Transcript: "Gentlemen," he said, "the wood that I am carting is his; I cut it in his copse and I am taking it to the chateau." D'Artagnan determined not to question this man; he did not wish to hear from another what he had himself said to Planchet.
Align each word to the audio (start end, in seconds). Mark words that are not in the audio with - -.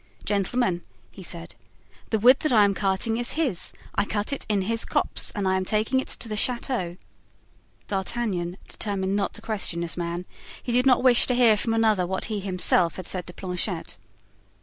"Gentlemen," 0.25 0.81
he 1.11 1.21
said, 1.21 1.53
"the 2.09 2.17
wood 2.17 2.39
that 2.39 2.51
I 2.51 2.63
am 2.63 2.73
carting 2.73 3.17
is 3.17 3.33
his; 3.33 3.71
I 3.93 4.03
cut 4.03 4.33
it 4.33 4.47
in 4.49 4.63
his 4.63 4.83
copse 4.83 5.31
and 5.35 5.47
I 5.47 5.55
am 5.55 5.63
taking 5.63 5.99
it 5.99 6.07
to 6.07 6.27
the 6.27 6.35
chateau." 6.35 6.97
D'Artagnan 7.87 8.57
determined 8.67 9.15
not 9.15 9.35
to 9.35 9.43
question 9.43 9.81
this 9.81 9.97
man; 9.97 10.25
he 10.63 10.71
did 10.71 10.87
not 10.87 11.03
wish 11.03 11.27
to 11.27 11.35
hear 11.35 11.55
from 11.55 11.73
another 11.73 12.07
what 12.07 12.25
he 12.33 12.39
had 12.39 12.45
himself 12.45 12.99
said 13.05 13.27
to 13.27 13.33
Planchet. 13.33 13.99